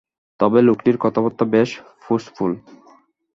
[0.39, 1.69] তবে লোকটির কথাবার্তা বেশ
[2.01, 2.51] ফোর্সফুল।